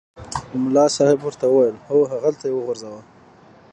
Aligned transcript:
ملا 0.61 0.85
صاحب 0.97 1.19
ورته 1.23 1.45
وویل 1.47 1.75
هوغلته 1.87 2.43
یې 2.49 2.53
وغورځوه. 2.55 3.01